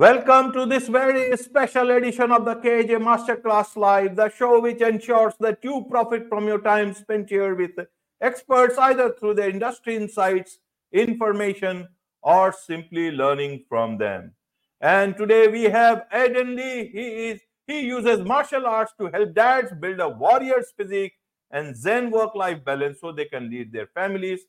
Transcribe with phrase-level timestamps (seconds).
[0.00, 5.34] Welcome to this very special edition of the KAJ Masterclass Live, the show which ensures
[5.40, 7.72] that you profit from your time spent here with
[8.20, 10.60] experts either through their industry insights,
[10.92, 11.88] information,
[12.22, 14.34] or simply learning from them.
[14.80, 16.90] And today we have Aidan Lee.
[16.92, 21.14] He is he uses martial arts to help dads build a warrior's physique
[21.50, 24.42] and Zen work-life balance so they can lead their families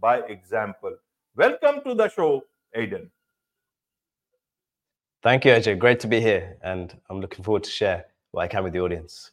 [0.00, 0.96] by example.
[1.36, 2.42] Welcome to the show,
[2.74, 3.12] Aidan.
[5.26, 5.76] Thank you, Ajay.
[5.76, 8.78] Great to be here, and I'm looking forward to share what I can with the
[8.78, 9.32] audience.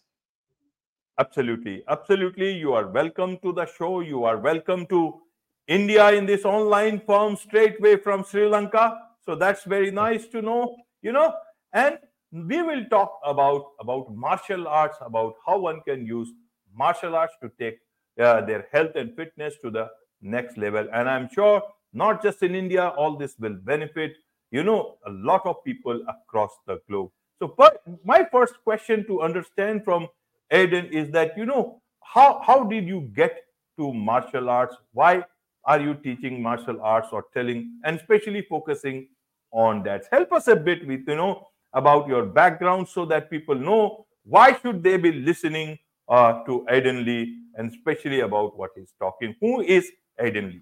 [1.20, 2.51] Absolutely, absolutely.
[2.51, 3.99] You are welcome to the show.
[3.99, 5.21] You are welcome to
[5.68, 8.98] India in this online form straight away from Sri Lanka.
[9.23, 11.31] So that's very nice to know, you know.
[11.73, 11.99] And
[12.31, 16.34] we will talk about about martial arts, about how one can use
[16.75, 17.77] martial arts to take
[18.20, 19.90] uh, their health and fitness to the
[20.23, 20.87] next level.
[20.91, 21.62] And I'm sure
[21.93, 24.13] not just in India, all this will benefit
[24.54, 27.09] you know a lot of people across the globe.
[27.40, 30.07] So but my first question to understand from
[30.51, 33.40] aidan is that you know how how did you get
[33.79, 34.76] to martial arts?
[34.91, 35.24] Why
[35.65, 39.07] are you teaching martial arts or telling and especially focusing
[39.51, 40.05] on that?
[40.12, 44.55] Help us a bit with you know about your background so that people know why
[44.62, 49.35] should they be listening uh, to aidan lee and especially about what he's talking.
[49.41, 50.62] Who is aidan lee?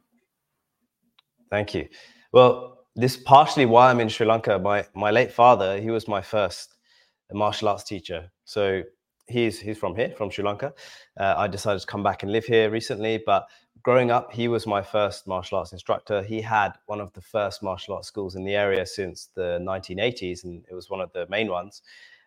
[1.49, 1.89] Thank you.
[2.31, 4.59] Well this partially why I'm in Sri Lanka.
[4.59, 6.75] My my late father, he was my first
[7.31, 8.31] martial arts teacher.
[8.45, 8.83] So
[9.27, 10.73] he's he's from here, from Sri Lanka.
[11.19, 13.47] Uh, I decided to come back and live here recently, but
[13.83, 16.21] growing up, he was my first martial arts instructor.
[16.21, 20.43] He had one of the first martial arts schools in the area since the 1980s,
[20.43, 21.81] and it was one of the main ones.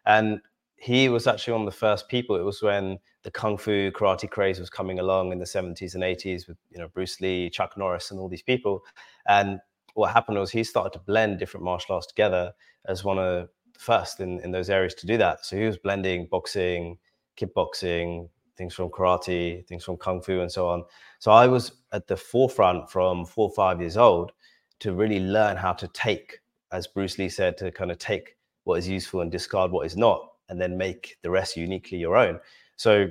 [0.07, 0.41] And
[0.77, 2.37] he was actually one of the first people.
[2.37, 6.03] It was when the kung fu karate craze was coming along in the 70s and
[6.03, 8.85] 80s with you know Bruce Lee, Chuck Norris, and all these people.
[9.27, 9.61] And
[9.95, 12.53] what happened was he started to blend different martial arts together
[12.87, 15.45] as one of the first in, in those areas to do that.
[15.45, 16.99] So he was blending boxing,
[17.37, 20.85] kickboxing, things from karate, things from kung fu, and so on.
[21.19, 24.33] So I was at the forefront from four or five years old
[24.81, 26.41] to really learn how to take,
[26.73, 29.97] as Bruce Lee said, to kind of take what is useful and discard what is
[29.97, 32.41] not, and then make the rest uniquely your own.
[32.77, 33.09] So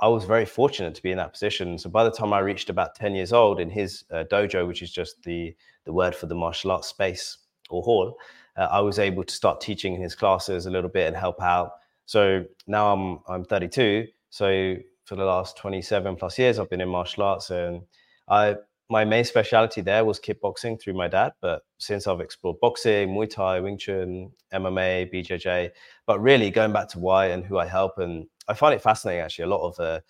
[0.00, 1.78] I was very fortunate to be in that position.
[1.78, 4.82] So by the time I reached about 10 years old in his uh, dojo, which
[4.82, 7.38] is just the, the word for the martial arts space
[7.70, 8.16] or hall,
[8.56, 11.42] uh, I was able to start teaching in his classes a little bit and help
[11.42, 11.72] out.
[12.06, 14.06] So now I'm, I'm 32.
[14.30, 17.82] So for the last 27 plus years, I've been in martial arts and
[18.28, 18.56] I,
[18.90, 21.32] my main specialty there was kickboxing through my dad.
[21.40, 25.70] But since I've explored boxing, Muay Thai, Wing Chun, MMA, BJJ,
[26.06, 29.22] but really going back to why and who I help and I find it fascinating
[29.22, 29.44] actually.
[29.44, 30.00] A lot of uh,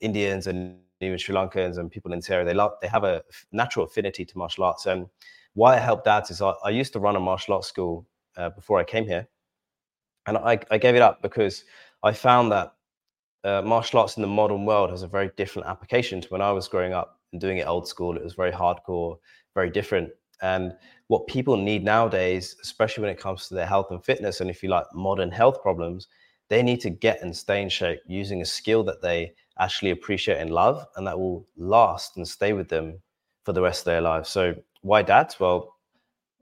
[0.00, 3.22] Indians and even Sri Lankans and people in area, they love, they have a
[3.52, 4.86] natural affinity to martial arts.
[4.86, 5.06] And
[5.54, 8.50] why I helped dads is I, I used to run a martial arts school uh,
[8.50, 9.28] before I came here,
[10.26, 11.64] and I, I, gave it up because
[12.02, 12.74] I found that
[13.44, 16.52] uh, martial arts in the modern world has a very different application to when I
[16.52, 18.16] was growing up and doing it old school.
[18.16, 19.18] It was very hardcore,
[19.54, 20.10] very different.
[20.42, 20.72] And
[21.08, 24.62] what people need nowadays, especially when it comes to their health and fitness, and if
[24.62, 26.06] you like modern health problems,
[26.48, 30.38] they need to get and stay in shape using a skill that they actually appreciate
[30.38, 33.00] and love and that will last and stay with them
[33.44, 34.28] for the rest of their lives.
[34.28, 35.40] So why dads?
[35.40, 35.74] Well,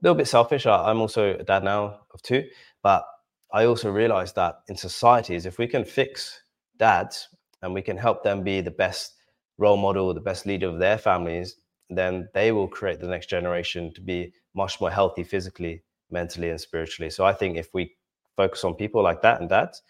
[0.00, 0.66] a little bit selfish.
[0.66, 2.44] I'm also a dad now of two,
[2.82, 3.04] but
[3.52, 6.42] I also realize that in societies, if we can fix
[6.78, 7.28] dads
[7.62, 9.14] and we can help them be the best
[9.56, 11.56] role model, the best leader of their families,
[11.88, 16.60] then they will create the next generation to be much more healthy physically, mentally, and
[16.60, 17.08] spiritually.
[17.08, 17.94] So I think if we
[18.36, 19.82] focus on people like that and dads,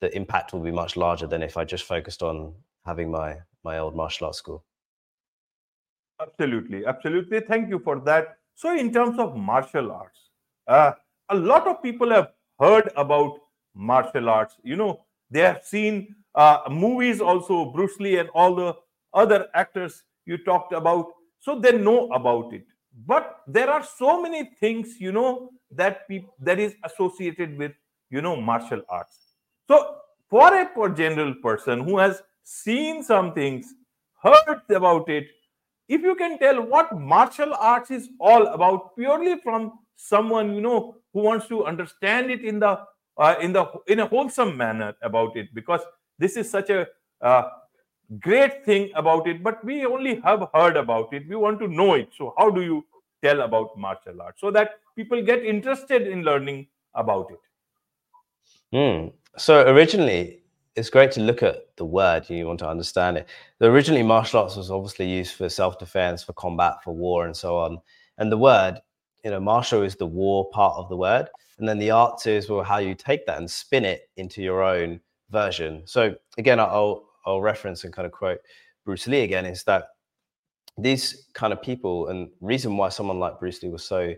[0.00, 2.54] the impact will be much larger than if I just focused on
[2.90, 3.30] having my
[3.68, 4.64] my old martial arts school.
[6.20, 7.40] Absolutely, absolutely.
[7.40, 8.36] Thank you for that.
[8.54, 10.20] So, in terms of martial arts,
[10.66, 10.92] uh,
[11.28, 13.38] a lot of people have heard about
[13.74, 14.56] martial arts.
[14.62, 14.90] You know,
[15.30, 18.74] they have seen uh, movies also, Bruce Lee and all the
[19.14, 21.06] other actors you talked about,
[21.38, 22.66] so they know about it.
[23.06, 27.72] But there are so many things, you know, that people that is associated with,
[28.10, 29.30] you know, martial arts
[29.70, 29.98] so,
[30.28, 33.74] for a general person who has seen some things,
[34.22, 35.28] heard about it,
[35.88, 40.96] if you can tell what martial arts is all about purely from someone you know
[41.12, 42.78] who wants to understand it in the
[43.18, 45.80] uh, in the in a wholesome manner about it because
[46.18, 46.86] this is such a
[47.20, 47.42] uh,
[48.20, 51.28] great thing about it but we only have heard about it.
[51.28, 52.08] We want to know it.
[52.16, 52.84] So how do you
[53.22, 54.40] tell about martial arts?
[54.40, 58.76] So that people get interested in learning about it.
[58.76, 59.12] Mm.
[59.36, 60.40] So originally,
[60.76, 62.28] it's great to look at the word.
[62.30, 63.28] You want to understand it.
[63.60, 67.78] Originally martial arts was obviously used for self-defense, for combat, for war, and so on.
[68.18, 68.78] And the word,
[69.24, 71.28] you know, martial is the war part of the word.
[71.58, 74.62] And then the arts is well how you take that and spin it into your
[74.62, 75.00] own
[75.30, 75.82] version.
[75.86, 78.40] So again, I'll I'll reference and kind of quote
[78.84, 79.88] Bruce Lee again is that
[80.78, 84.14] these kind of people and reason why someone like Bruce Lee was so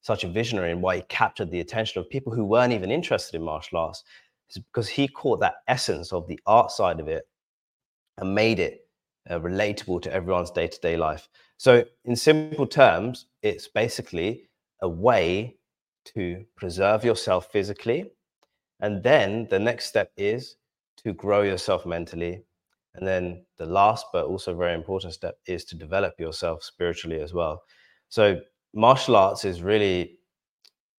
[0.00, 3.36] such a visionary and why he captured the attention of people who weren't even interested
[3.36, 4.04] in martial arts
[4.50, 7.28] is because he caught that essence of the art side of it
[8.18, 8.86] and made it
[9.28, 11.28] uh, relatable to everyone's day-to-day life.
[11.56, 14.48] So in simple terms, it's basically
[14.82, 15.56] a way
[16.14, 18.12] to preserve yourself physically
[18.80, 20.56] and then the next step is
[20.98, 22.44] to grow yourself mentally
[22.96, 27.34] and then the last, but also very important step is to develop yourself spiritually as
[27.34, 27.62] well.
[28.08, 28.40] So,
[28.74, 30.15] martial arts is really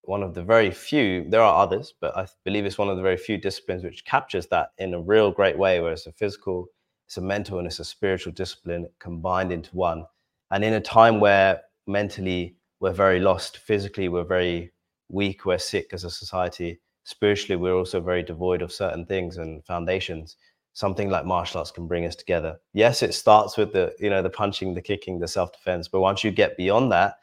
[0.07, 3.03] one of the very few, there are others, but I believe it's one of the
[3.03, 6.67] very few disciplines which captures that in a real great way, where it's a physical,
[7.05, 10.05] it's a mental, and it's a spiritual discipline combined into one.
[10.51, 14.71] And in a time where mentally we're very lost, physically we're very
[15.09, 19.65] weak, we're sick as a society, spiritually we're also very devoid of certain things and
[19.65, 20.37] foundations
[20.77, 22.55] something like martial arts can bring us together.
[22.71, 25.87] Yes, it starts with the, you know, the punching, the kicking, the self-defense.
[25.87, 27.15] But once you get beyond that,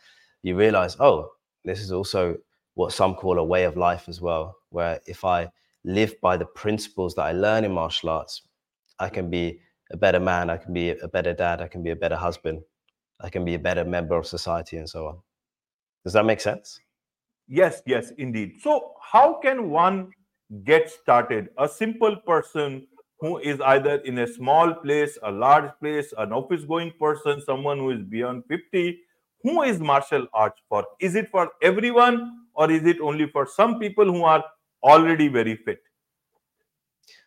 [0.42, 1.30] you realize, oh,
[1.64, 2.36] this is also
[2.74, 5.50] what some call a way of life as well, where if I
[5.84, 8.42] live by the principles that I learn in martial arts,
[8.98, 9.60] I can be
[9.92, 12.62] a better man, I can be a better dad, I can be a better husband,
[13.20, 15.18] I can be a better member of society, and so on.
[16.04, 16.80] Does that make sense?
[17.46, 18.54] Yes, yes, indeed.
[18.60, 20.10] So, how can one
[20.64, 21.48] get started?
[21.58, 22.86] A simple person
[23.20, 27.78] who is either in a small place, a large place, an office going person, someone
[27.78, 28.98] who is beyond 50,
[29.42, 30.86] who is martial arts for?
[31.00, 34.44] Is it for everyone or is it only for some people who are
[34.82, 35.82] already very fit?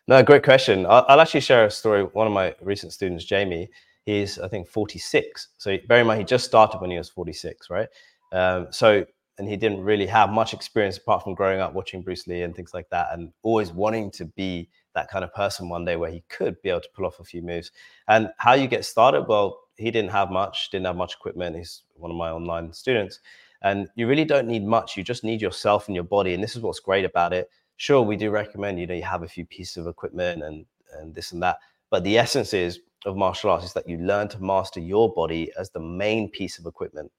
[0.06, 0.86] No, great question.
[0.86, 2.02] I'll, I'll actually share a story.
[2.02, 3.68] One of my recent students, Jamie,
[4.06, 5.48] he's, I think, 46.
[5.58, 7.88] So bear in mind, he just started when he was 46, right?
[8.32, 9.04] Um, so,
[9.38, 12.56] and he didn't really have much experience apart from growing up watching Bruce Lee and
[12.56, 16.10] things like that and always wanting to be that kind of person one day where
[16.10, 17.70] he could be able to pull off a few moves.
[18.08, 19.26] And how you get started?
[19.28, 21.54] Well, he didn't have much, didn't have much equipment.
[21.54, 23.20] He's one of my online students.
[23.62, 24.96] And you really don't need much.
[24.96, 26.34] You just need yourself and your body.
[26.34, 27.50] And this is what's great about it.
[27.76, 30.66] Sure, we do recommend, you know, you have a few pieces of equipment and,
[30.98, 31.58] and this and that.
[31.90, 35.50] But the essence is of martial arts is that you learn to master your body
[35.58, 37.10] as the main piece of equipment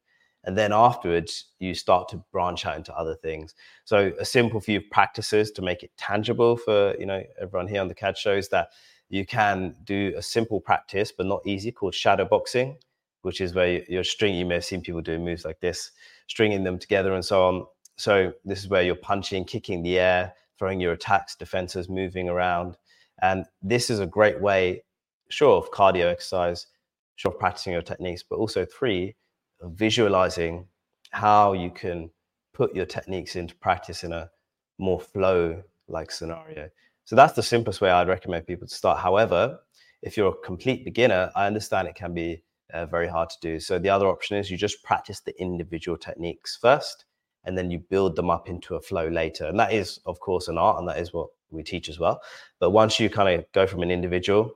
[0.44, 3.56] and then afterwards you start to branch out into other things
[3.86, 7.88] so a simple few practices to make it tangible for you know everyone here on
[7.88, 8.70] the cad shows that
[9.10, 12.78] you can do a simple practice but not easy called shadow boxing
[13.22, 15.92] which is where you're string you may have seen people doing moves like this
[16.28, 17.66] stringing them together and so on
[17.98, 22.78] so this is where you're punching kicking the air throwing your attacks defenses moving around
[23.22, 24.84] and this is a great way
[25.30, 26.68] sure of cardio exercise
[27.16, 29.16] sure of practicing your techniques but also three
[29.64, 30.66] visualizing
[31.12, 32.10] how you can
[32.54, 34.30] put your techniques into practice in a
[34.78, 36.70] more flow like scenario.
[37.06, 39.00] So that's the simplest way I'd recommend people to start.
[39.00, 39.60] However,
[40.02, 43.60] if you're a complete beginner, I understand it can be uh, very hard to do.
[43.60, 47.06] So the other option is you just practice the individual techniques first,
[47.46, 49.46] and then you build them up into a flow later.
[49.46, 52.22] And that is, of course, an art, and that is what we teach as well.
[52.60, 54.54] But once you kind of go from an individual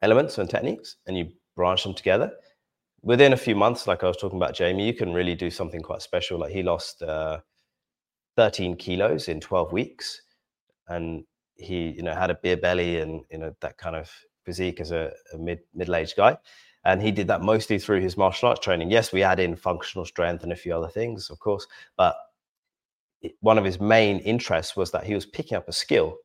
[0.00, 2.32] elements and techniques and you branch them together,
[3.02, 5.80] within a few months, like I was talking about Jamie, you can really do something
[5.80, 6.38] quite special.
[6.38, 7.40] Like he lost uh,
[8.36, 10.22] 13 kilos in 12 weeks,
[10.88, 11.24] and
[11.54, 14.10] he, you know, had a beer belly and you know that kind of
[14.44, 16.36] physique as a, a mid middle-aged guy.
[16.84, 18.90] And he did that mostly through his martial arts training.
[18.90, 22.16] Yes, we add in functional strength and a few other things, of course, but
[23.40, 26.18] one of his main interests was that he was picking up a skill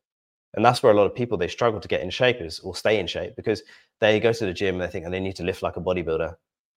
[0.54, 2.74] and that's where a lot of people they struggle to get in shape is or
[2.74, 3.62] stay in shape because
[4.00, 5.80] they go to the gym and they think and they need to lift like a
[5.80, 6.34] bodybuilder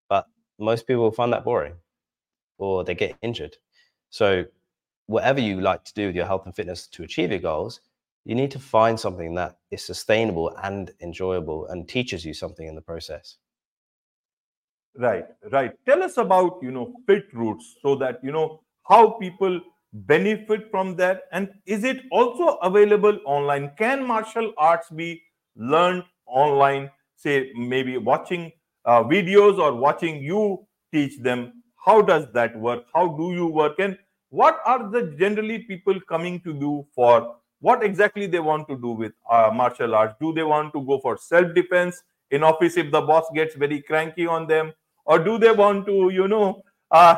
[0.09, 0.27] but
[0.59, 1.73] most people find that boring
[2.61, 3.57] or they get injured.
[4.09, 4.45] So,
[5.07, 7.81] whatever you like to do with your health and fitness to achieve your goals,
[8.23, 12.75] you need to find something that is sustainable and enjoyable and teaches you something in
[12.75, 13.37] the process.
[14.97, 15.71] Right, right.
[15.85, 19.61] Tell us about, you know, FitRoots so that, you know, how people
[19.93, 21.23] benefit from that.
[21.31, 23.71] And is it also available online?
[23.77, 25.21] Can martial arts be
[25.55, 26.91] learned online?
[27.15, 28.51] Say maybe watching
[28.85, 31.63] uh, videos or watching you teach them.
[31.85, 32.83] How does that work?
[32.93, 33.79] How do you work?
[33.79, 33.97] And
[34.29, 38.89] what are the generally people coming to you for what exactly they want to do
[38.91, 40.15] with uh, martial arts?
[40.19, 43.81] Do they want to go for self defense in office if the boss gets very
[43.81, 44.73] cranky on them
[45.11, 46.45] or do they want to you know
[46.99, 47.15] uh,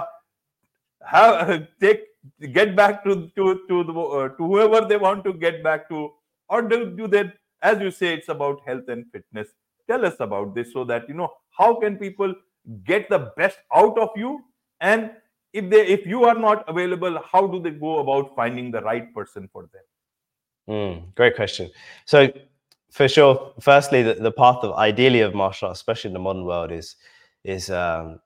[1.13, 2.03] have take
[2.57, 6.11] get back to to to, the, uh, to whoever they want to get back to?
[6.49, 7.23] Or do, do they
[7.61, 9.49] as you say it's about health and fitness.
[9.89, 12.33] Tell us about this so that you know how can people
[12.85, 14.39] get the best out of you?
[14.79, 15.11] And
[15.51, 19.13] if they if you are not available how do they go about finding the right
[19.13, 19.85] person for them?
[20.69, 21.69] Mm, great question.
[22.05, 22.27] So
[22.91, 26.45] for sure firstly the, the path of ideally of martial arts especially in the modern
[26.45, 26.95] world is
[27.43, 28.19] is um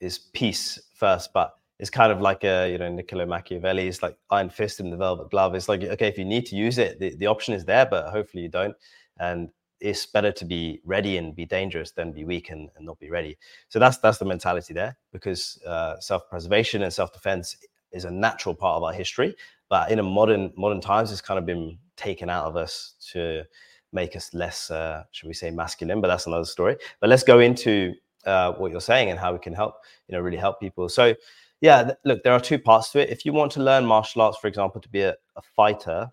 [0.00, 3.86] is peace first but it's kind of like a you know Niccolo Machiavelli.
[3.86, 5.54] It's like iron fist in the velvet glove.
[5.54, 8.10] It's like okay, if you need to use it, the, the option is there, but
[8.10, 8.74] hopefully you don't.
[9.18, 12.98] And it's better to be ready and be dangerous than be weak and, and not
[12.98, 13.36] be ready.
[13.68, 17.56] So that's that's the mentality there, because uh, self-preservation and self-defense
[17.92, 19.34] is a natural part of our history.
[19.68, 23.44] But in a modern modern times, it's kind of been taken out of us to
[23.92, 26.00] make us less, uh, should we say, masculine?
[26.00, 26.76] But that's another story.
[27.00, 27.94] But let's go into
[28.26, 29.76] uh, what you're saying and how we can help,
[30.08, 30.88] you know, really help people.
[30.88, 31.14] So
[31.60, 33.10] yeah, th- look, there are two parts to it.
[33.10, 36.10] If you want to learn martial arts, for example, to be a, a fighter,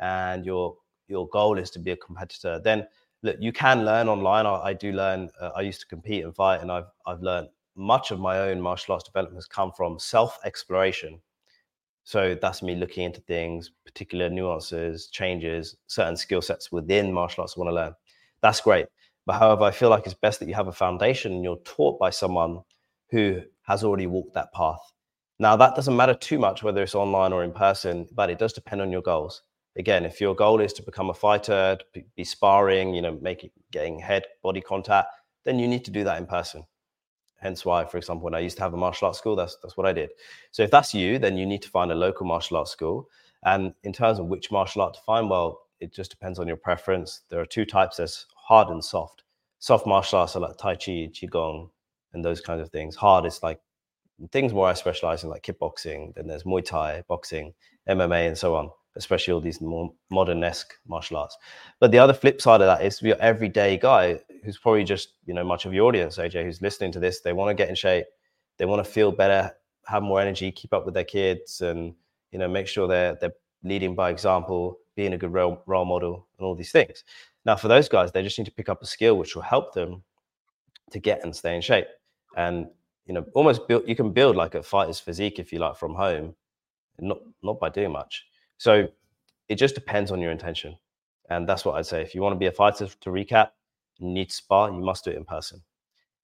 [0.00, 0.76] and your
[1.08, 2.86] your goal is to be a competitor, then
[3.22, 4.46] look, you can learn online.
[4.46, 5.30] I, I do learn.
[5.40, 8.60] Uh, I used to compete and fight, and I've I've learned much of my own
[8.60, 11.20] martial arts development has come from self exploration.
[12.04, 17.54] So that's me looking into things, particular nuances, changes, certain skill sets within martial arts
[17.56, 17.94] I want to learn.
[18.40, 18.86] That's great.
[19.26, 21.98] But however, I feel like it's best that you have a foundation and you're taught
[21.98, 22.62] by someone
[23.10, 24.80] who has already walked that path.
[25.38, 28.52] Now, that doesn't matter too much whether it's online or in person, but it does
[28.52, 29.42] depend on your goals.
[29.76, 31.78] Again, if your goal is to become a fighter,
[32.14, 35.08] be sparring, you know, making getting head body contact,
[35.44, 36.64] then you need to do that in person.
[37.38, 39.76] Hence why, for example, when I used to have a martial arts school, that's that's
[39.76, 40.10] what I did.
[40.52, 43.08] So if that's you, then you need to find a local martial arts school.
[43.44, 46.56] And in terms of which martial art to find, well, it just depends on your
[46.56, 47.22] preference.
[47.30, 49.22] There are two types: there's hard and soft.
[49.58, 51.70] Soft martial arts are like Tai Chi, Qigong,
[52.12, 52.96] and those kinds of things.
[52.96, 53.60] Hard is like
[54.30, 56.14] things more I specialize in, like kickboxing.
[56.14, 57.54] Then there's Muay Thai, boxing,
[57.88, 58.70] MMA, and so on.
[58.94, 61.38] Especially all these more modern-esque martial arts.
[61.80, 65.32] But the other flip side of that is your everyday guy who's probably just you
[65.32, 67.20] know much of your audience, AJ, who's listening to this.
[67.20, 68.04] They want to get in shape,
[68.58, 69.50] they want to feel better,
[69.86, 71.94] have more energy, keep up with their kids, and
[72.32, 73.32] you know make sure they're they're
[73.64, 77.04] leading by example, being a good role, role model, and all these things.
[77.44, 79.74] Now, for those guys, they just need to pick up a skill which will help
[79.74, 80.02] them
[80.92, 81.86] to get and stay in shape.
[82.36, 82.68] And
[83.06, 85.94] you know almost build you can build like a fighter's physique if you like from
[85.94, 86.34] home
[86.98, 88.26] not not by doing much.
[88.58, 88.86] So
[89.48, 90.76] it just depends on your intention.
[91.30, 92.02] And that's what i'd say.
[92.02, 93.50] If you want to be a fighter to recap
[93.98, 95.62] you need to spar you must do it in person.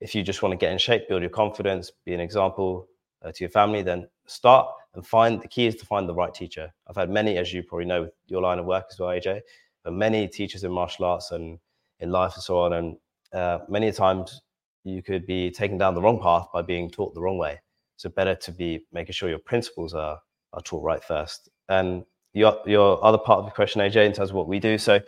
[0.01, 2.89] If you just want to get in shape build your confidence be an example
[3.25, 6.33] uh, to your family then start and find the key is to find the right
[6.33, 6.73] teacher.
[6.87, 9.41] I've had many as you probably know with your line of work as well aj
[9.91, 11.59] many teachers in martial arts and
[12.01, 12.97] in life and so on and
[13.33, 14.43] uh, many times
[14.85, 17.61] you could be taken down the wrong path by being taught the wrong way.
[17.97, 20.19] So better to be making sure your principles are
[20.55, 21.49] are taught right first.
[21.69, 24.79] And your your other part of the question, AJ, in terms of what we do.
[24.79, 25.01] So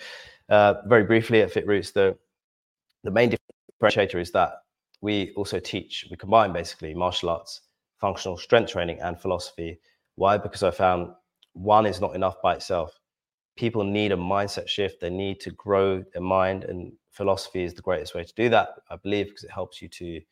[0.49, 2.17] uh, very briefly at FitRoots, the
[3.05, 3.35] the main
[3.81, 4.63] differentiator is that
[5.01, 7.63] we also teach, we combine basically martial arts,
[7.99, 9.79] functional strength training, and philosophy.
[10.17, 10.37] Why?
[10.37, 11.13] Because I found
[11.55, 13.00] one is not enough by itself.
[13.61, 15.03] People need a mindset shift.
[15.03, 18.69] They need to grow their mind and philosophy is the greatest way to do that,
[18.91, 20.23] I believe, because it helps you to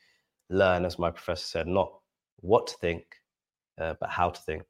[0.49, 1.93] learn, as my professor said, not
[2.41, 3.05] what to think,
[3.77, 4.63] uh, but how to think.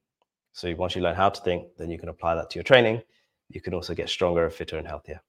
[0.54, 3.00] So once you learn how to think, then you can apply that to your training.
[3.48, 5.20] You can also get stronger, fitter, and healthier.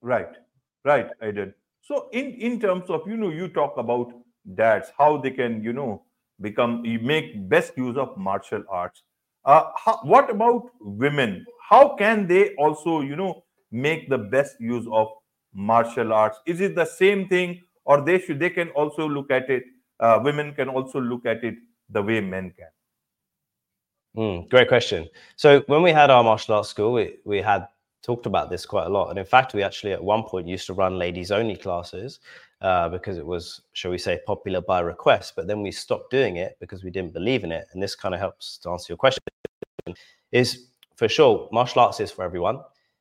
[0.00, 0.36] Right,
[0.84, 1.08] right.
[1.20, 1.54] I did.
[1.82, 4.12] So in in terms of you know you talk about
[4.54, 6.04] dads how they can you know
[6.40, 9.02] become you make best use of martial arts.
[9.48, 11.42] Uh, how, what about women?
[11.70, 15.08] How can they also you know make the best use of
[15.54, 16.38] martial arts?
[16.46, 19.64] Is it the same thing or they should they can also look at it
[20.00, 21.54] uh, women can also look at it
[21.88, 22.68] the way men can?
[24.16, 25.08] Mm, great question.
[25.36, 27.66] So when we had our martial arts school we, we had
[28.02, 30.66] talked about this quite a lot and in fact we actually at one point used
[30.66, 32.20] to run ladies only classes
[32.60, 36.36] uh, because it was shall we say popular by request but then we stopped doing
[36.36, 38.96] it because we didn't believe in it and this kind of helps to answer your
[38.96, 39.22] question
[40.32, 42.58] is for sure martial arts is for everyone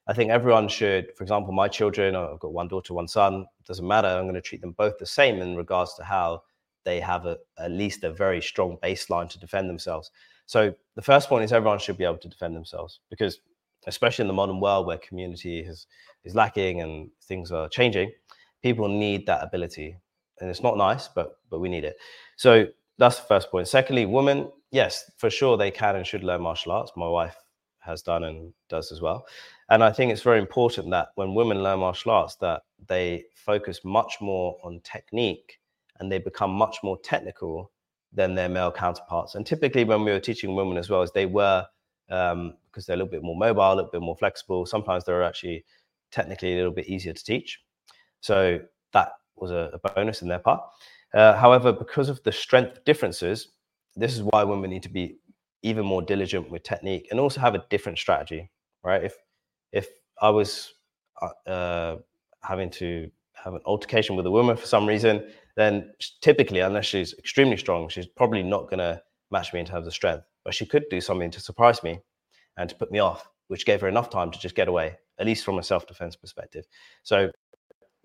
[0.09, 3.85] I think everyone should, for example, my children, I've got one daughter, one son, doesn't
[3.85, 4.07] matter.
[4.07, 6.43] I'm going to treat them both the same in regards to how
[6.85, 10.11] they have a, at least a very strong baseline to defend themselves.
[10.45, 13.39] So the first point is everyone should be able to defend themselves because,
[13.85, 15.87] especially in the modern world where community is,
[16.23, 18.13] is lacking and things are changing,
[18.63, 19.97] people need that ability.
[20.39, 21.97] And it's not nice, but but we need it.
[22.35, 23.67] So that's the first point.
[23.67, 26.91] Secondly, women, yes, for sure they can and should learn martial arts.
[26.95, 27.35] My wife
[27.79, 29.25] has done and does as well.
[29.69, 33.81] And I think it's very important that when women learn martial arts, that they focus
[33.83, 35.59] much more on technique
[35.99, 37.71] and they become much more technical
[38.13, 39.35] than their male counterparts.
[39.35, 41.65] And typically, when we were teaching women as well, as they were
[42.09, 44.65] um, because they're a little bit more mobile, a little bit more flexible.
[44.65, 45.65] Sometimes they're actually
[46.11, 47.59] technically a little bit easier to teach.
[48.21, 48.59] So
[48.93, 50.61] that was a, a bonus in their part.
[51.13, 53.49] Uh, however, because of the strength differences,
[53.95, 55.17] this is why women need to be
[55.63, 58.51] even more diligent with technique and also have a different strategy,
[58.83, 59.03] right?
[59.03, 59.15] If
[59.71, 59.87] if
[60.21, 60.73] I was
[61.21, 61.97] uh, uh
[62.43, 67.13] having to have an altercation with a woman for some reason, then typically, unless she's
[67.17, 70.23] extremely strong, she's probably not going to match me in terms of strength.
[70.43, 71.99] But she could do something to surprise me
[72.57, 75.25] and to put me off, which gave her enough time to just get away, at
[75.25, 76.65] least from a self defense perspective.
[77.03, 77.31] So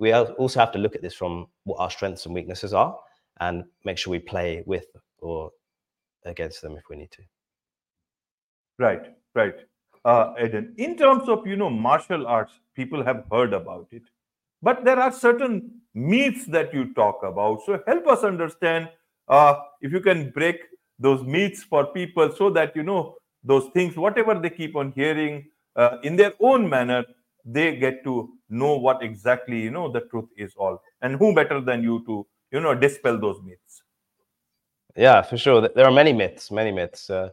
[0.02, 2.98] we also have to look at this from what our strengths and weaknesses are
[3.38, 4.86] and make sure we play with
[5.20, 5.52] or
[6.24, 7.22] against them if we need to.
[8.80, 9.54] Right, right.
[10.04, 14.02] Uh, Aidan, in terms of you know martial arts, people have heard about it,
[14.60, 17.60] but there are certain myths that you talk about.
[17.64, 18.88] So help us understand
[19.28, 20.62] uh, if you can break
[20.98, 25.44] those myths for people so that you know those things, whatever they keep on hearing
[25.76, 27.04] uh, in their own manner,
[27.44, 30.82] they get to know what exactly you know the truth is all.
[31.00, 33.82] And who better than you to you know dispel those myths?
[34.96, 35.68] Yeah, for sure.
[35.68, 37.30] There are many myths, many myths, uh,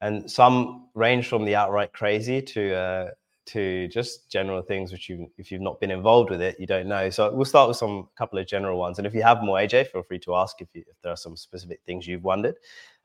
[0.00, 3.10] and some range from the outright crazy to uh,
[3.44, 6.86] to just general things which you if you've not been involved with it you don't
[6.86, 9.58] know so we'll start with some couple of general ones and if you have more
[9.58, 12.54] aj feel free to ask if, you, if there are some specific things you've wondered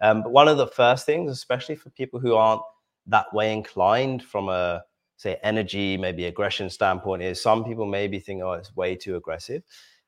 [0.02, 2.62] um, but one of the first things especially for people who aren't
[3.08, 4.84] that way inclined from a
[5.18, 9.64] say energy maybe aggression standpoint is some people maybe think oh it's way too aggressive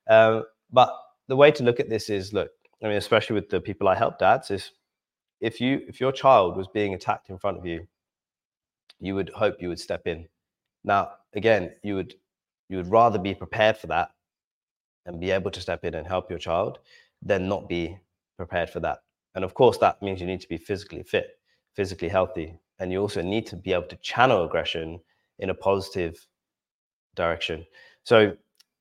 [0.10, 0.96] um, but
[1.28, 2.52] the way to look at this is look
[2.84, 4.72] i mean especially with the people i help dads is
[5.42, 7.86] if you if your child was being attacked in front of you
[9.00, 10.28] you would hope you would step in.
[10.84, 12.16] Now, again, you would
[12.70, 14.12] you would rather be prepared for that
[15.06, 16.80] and be able to step in and help your child
[17.22, 17.98] than not be
[18.38, 19.00] prepared for that.
[19.34, 21.40] And of course, that means you need to be physically fit,
[21.76, 25.00] physically healthy, and you also need to be able to channel aggression
[25.40, 26.26] in a positive
[27.16, 27.66] direction.
[28.04, 28.36] So,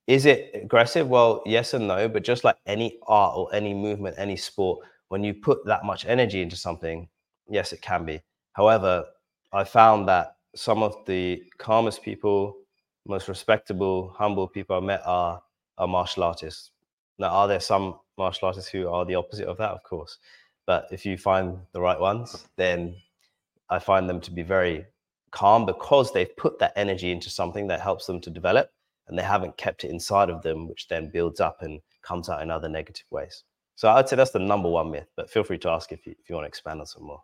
[0.07, 1.07] is it aggressive?
[1.07, 5.23] Well, yes and no, but just like any art or any movement, any sport, when
[5.23, 7.07] you put that much energy into something,
[7.47, 8.21] yes, it can be.
[8.53, 9.05] However,
[9.53, 12.55] I found that some of the calmest people,
[13.07, 15.41] most respectable, humble people I met are,
[15.77, 16.71] are martial artists.
[17.19, 19.71] Now, are there some martial artists who are the opposite of that?
[19.71, 20.17] Of course.
[20.65, 22.95] But if you find the right ones, then
[23.69, 24.85] I find them to be very
[25.31, 28.71] calm because they've put that energy into something that helps them to develop
[29.07, 32.41] and they haven't kept it inside of them, which then builds up and comes out
[32.41, 33.43] in other negative ways.
[33.75, 36.13] So I'd say that's the number one myth, but feel free to ask if you,
[36.19, 37.23] if you want to expand on some more.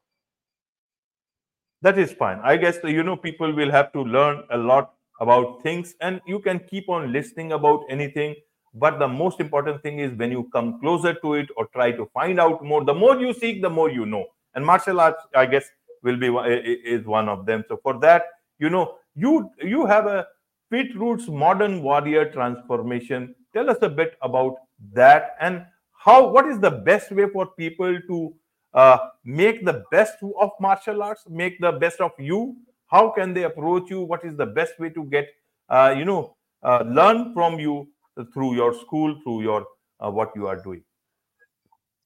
[1.82, 2.40] That is fine.
[2.44, 6.40] I guess you know people will have to learn a lot about things and you
[6.40, 8.36] can keep on listening about anything
[8.74, 12.06] but the most important thing is when you come closer to it or try to
[12.14, 14.26] find out more the more you seek the more you know.
[14.54, 15.70] And martial arts i guess
[16.06, 16.28] will be
[16.94, 17.66] is one of them.
[17.68, 18.28] So for that
[18.60, 20.28] you know you you have a
[20.72, 23.36] FitRoots modern warrior transformation.
[23.54, 24.56] Tell us a bit about
[24.94, 28.34] that and how what is the best way for people to
[28.74, 32.56] uh, make the best of martial arts make the best of you?
[32.88, 34.02] How can they approach you?
[34.02, 35.30] What is the best way to get
[35.70, 37.88] uh, you know uh, learn from you
[38.34, 39.66] through your school through your
[40.00, 40.84] uh, what you are doing?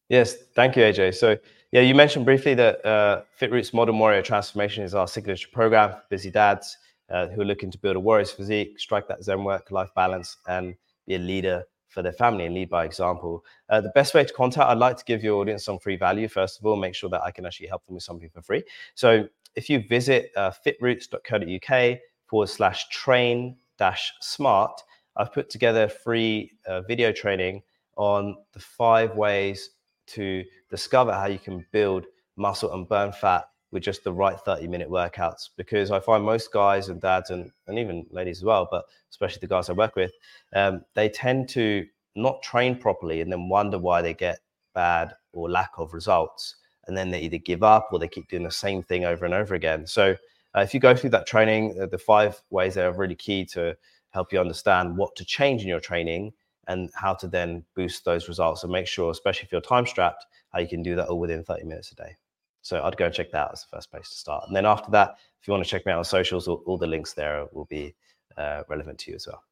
[0.09, 1.35] Yes thank you aj so
[1.71, 6.03] yeah you mentioned briefly that uh, FitRoots modern warrior transformation is our signature program for
[6.09, 6.77] busy dads
[7.09, 10.37] uh, who are looking to build a warrior's physique strike that zen work life balance
[10.47, 10.75] and
[11.07, 13.43] be a leader for their family and lead by example.
[13.67, 16.27] Uh, the best way to contact, I'd like to give your audience some free value,
[16.27, 18.63] first of all, make sure that I can actually help them with something for free.
[18.95, 24.81] So if you visit uh, fitroots.co.uk forward slash train dash smart,
[25.17, 27.63] I've put together free uh, video training
[27.97, 29.71] on the five ways
[30.09, 34.67] to discover how you can build muscle and burn fat with just the right 30
[34.67, 38.67] minute workouts because I find most guys and dads and, and even ladies as well,
[38.69, 40.11] but especially the guys I work with,
[40.55, 44.39] um, they tend to not train properly and then wonder why they get
[44.73, 46.55] bad or lack of results.
[46.87, 49.33] And then they either give up or they keep doing the same thing over and
[49.33, 49.85] over again.
[49.85, 50.15] So
[50.55, 53.45] uh, if you go through that training, uh, the five ways that are really key
[53.45, 53.77] to
[54.09, 56.33] help you understand what to change in your training
[56.69, 60.25] and how to then boost those results and make sure, especially if you're time strapped,
[60.53, 62.15] how you can do that all within 30 minutes a day.
[62.61, 64.45] So I'd go and check that out as the first place to start.
[64.47, 66.77] And then after that, if you want to check me out on socials, all, all
[66.77, 67.95] the links there will be
[68.37, 69.43] uh, relevant to you as well.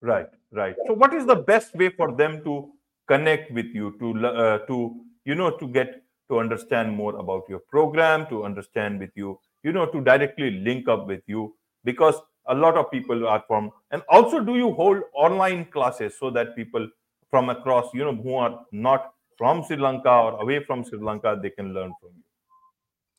[0.00, 0.74] Right, right.
[0.86, 2.72] So what is the best way for them to
[3.06, 7.60] connect with you to uh, to you know to get to understand more about your
[7.60, 12.54] program, to understand with you, you know, to directly link up with you because a
[12.54, 16.88] lot of people are from and also do you hold online classes so that people
[17.30, 21.38] from across you know who are not from Sri Lanka or away from Sri Lanka,
[21.42, 22.22] they can learn from you.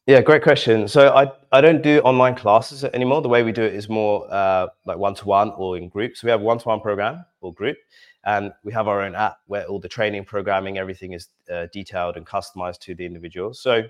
[0.05, 0.87] Yeah, great question.
[0.87, 3.21] So I, I don't do online classes anymore.
[3.21, 6.23] The way we do it is more uh, like one to one or in groups.
[6.23, 7.77] We have one to one program or group,
[8.25, 12.17] and we have our own app where all the training, programming, everything is uh, detailed
[12.17, 13.53] and customized to the individual.
[13.53, 13.83] So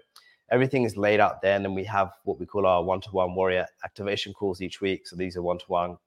[0.52, 3.10] everything is laid out there, and then we have what we call our one to
[3.10, 5.08] one warrior activation calls each week.
[5.08, 5.98] So these are one to one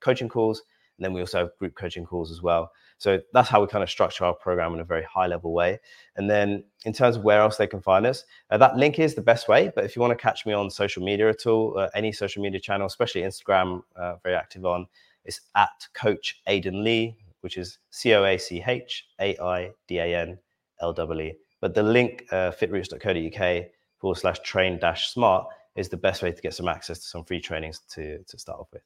[0.00, 0.62] coaching calls,
[0.98, 2.70] and then we also have group coaching calls as well.
[2.98, 5.80] So that's how we kind of structure our program in a very high level way.
[6.14, 9.16] And then in terms of where else they can find us, uh, that link is
[9.16, 9.72] the best way.
[9.74, 12.44] But if you want to catch me on social media at all, uh, any social
[12.44, 14.86] media channel, especially Instagram, uh, very active on,
[15.24, 19.98] it's at Coach Aidan Lee, which is C O A C H A I D
[19.98, 20.38] A N
[20.80, 21.34] L E.
[21.60, 23.64] But the link, uh, fitroots.co.uk
[24.02, 27.24] forward slash train dash smart is the best way to get some access to some
[27.24, 28.82] free trainings to, to start off with.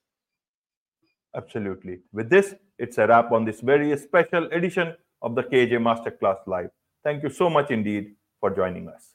[1.35, 2.01] Absolutely.
[2.13, 6.71] With this, it's a wrap on this very special edition of the KAJ Masterclass Live.
[7.03, 9.09] Thank you so much indeed for joining us.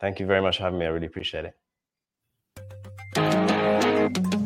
[0.00, 0.86] Thank you very much for having me.
[0.86, 1.52] I really appreciate
[3.16, 4.38] it.